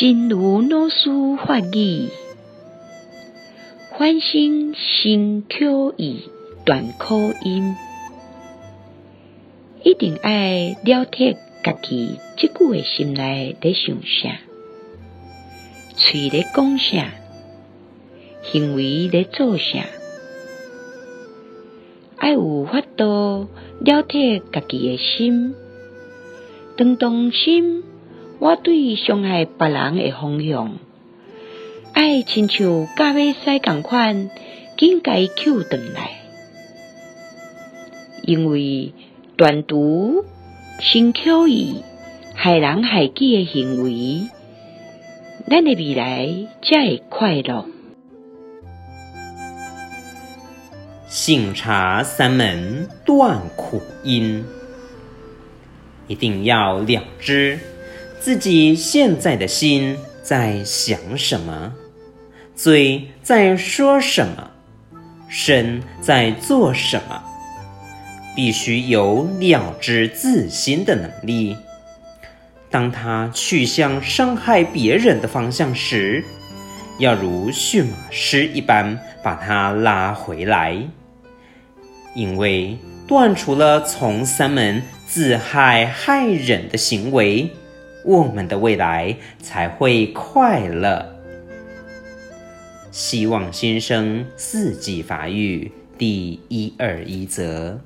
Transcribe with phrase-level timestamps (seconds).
[0.00, 1.10] 真如老师
[1.46, 2.08] 法语，
[3.98, 6.22] 反省心口意
[6.64, 7.76] 断口音，
[9.84, 14.38] 一定爱了脱家己即句的心内在想啥，
[15.98, 17.10] 嘴咧讲啥，
[18.50, 19.84] 行为咧做啥，
[22.16, 23.48] 爱有法度
[23.80, 25.54] 了脱家己的心，
[26.78, 27.82] 当当心。
[28.40, 30.72] 我对伤害别人的方向，
[31.92, 34.30] 爱亲像甲要使共款，
[34.78, 36.22] 紧甲伊扣转来，
[38.22, 38.94] 因为
[39.36, 40.24] 断除
[40.78, 41.82] 身口意
[42.34, 44.22] 害人害己的行为，
[45.46, 47.66] 咱的未来才会快乐。
[51.08, 54.46] 醒茶三门断苦因，
[56.08, 57.58] 一定要了知。
[58.20, 61.72] 自己现在的心在想什么，
[62.54, 64.50] 嘴在说什么，
[65.26, 67.22] 身在做什么，
[68.36, 71.56] 必须有了知自心的能力。
[72.68, 76.22] 当他去向伤害别人的方向时，
[76.98, 80.76] 要如驯马师一般把他拉回来，
[82.14, 82.76] 因为
[83.08, 87.50] 断除了从三门自害害人的行为。
[88.04, 91.04] 我们的未来才会快乐。
[92.90, 97.80] 希望新生四季发育第一二一则。